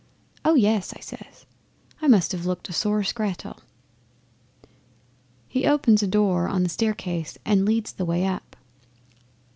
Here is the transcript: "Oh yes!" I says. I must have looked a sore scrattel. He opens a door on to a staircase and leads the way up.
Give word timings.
"Oh 0.43 0.55
yes!" 0.55 0.95
I 0.97 0.99
says. 0.99 1.45
I 2.01 2.07
must 2.07 2.31
have 2.31 2.43
looked 2.47 2.67
a 2.69 2.73
sore 2.73 3.03
scrattel. 3.03 3.59
He 5.47 5.67
opens 5.67 6.01
a 6.01 6.07
door 6.07 6.47
on 6.47 6.61
to 6.61 6.65
a 6.65 6.69
staircase 6.69 7.37
and 7.45 7.65
leads 7.65 7.93
the 7.93 8.05
way 8.05 8.25
up. 8.25 8.55